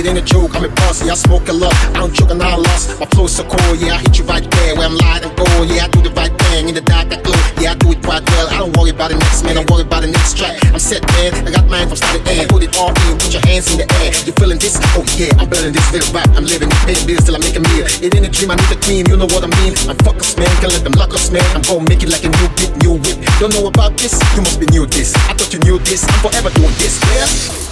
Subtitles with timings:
[0.00, 0.56] it ain't a joke.
[0.56, 1.76] I'm a boss, yeah, I smoke a lot.
[1.92, 2.98] I don't choke and I lost.
[2.98, 5.44] My flow's so cool, yeah, I hit you right there where I'm lying and go.
[5.68, 7.36] Yeah, I do the right thing in the dark, I glow.
[7.60, 8.48] Yeah, I do it quite well.
[8.48, 10.56] I don't worry about the next man, I worry about the next track.
[10.72, 11.36] I'm set, man.
[11.44, 12.48] I got mine from start to end.
[12.48, 14.10] Put it all in, put your hands in the air.
[14.24, 14.80] You feeling this?
[14.96, 16.32] Oh yeah, I'm building this little rap.
[16.32, 17.84] I'm living, paying bills till I make a meal.
[18.00, 19.04] It ain't a dream, I need a cream.
[19.04, 19.76] You know what I mean?
[19.84, 20.48] I'm fuckers, man.
[20.64, 21.44] Can't let them lock us, man.
[21.52, 23.20] I'm gonna make it like a new beat, new whip.
[23.36, 24.16] Don't know about this?
[24.32, 25.12] You must be new this.
[25.28, 26.08] I thought you knew this.
[26.08, 26.96] I'm forever doing this.
[27.12, 27.69] Yeah.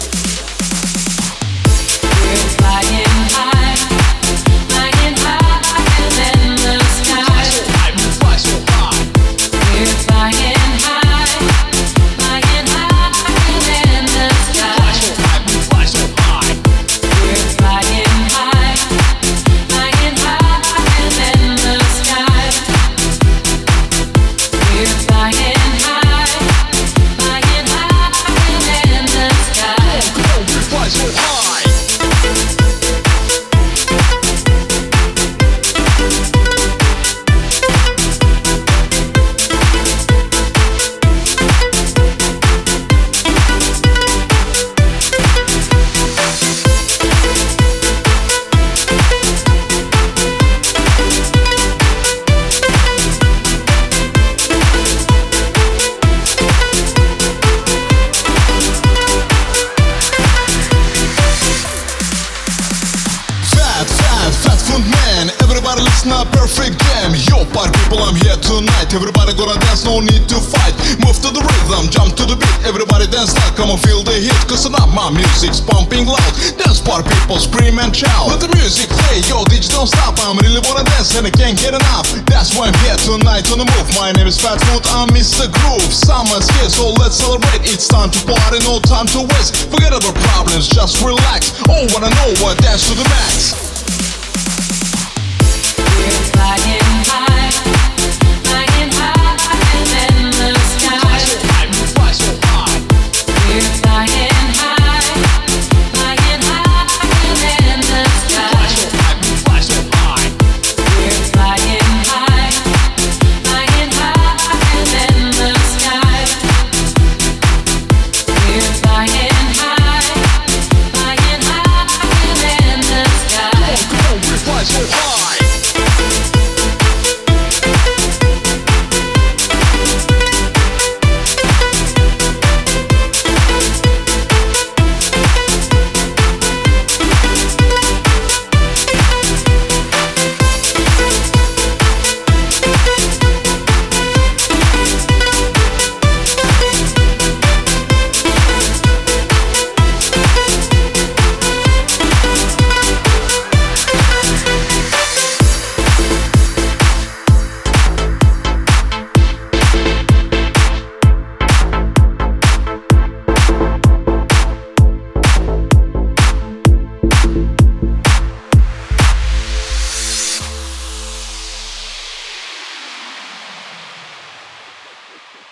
[66.09, 68.89] Up, perfect game Yo, party people, I'm here tonight.
[68.97, 70.73] Everybody gonna dance, no need to fight.
[71.05, 72.59] Move to the rhythm, jump to the beat.
[72.65, 76.33] Everybody dance like, come on, feel the heat Cause tonight my music's pumping loud.
[76.57, 78.25] Dance party people, scream and shout.
[78.25, 80.17] Let the music play, yo, DJ don't stop.
[80.25, 82.09] I'm really wanna dance and I can't get enough.
[82.25, 83.89] That's why I'm here tonight on the move.
[84.01, 85.45] My name is FatFoont, I'm Mr.
[85.45, 85.93] Groove.
[85.93, 87.69] Summer's here, so let's celebrate.
[87.69, 89.69] It's time to party, no time to waste.
[89.69, 91.53] Forget about problems, just relax.
[91.69, 93.68] Oh, wanna know what, dance to the max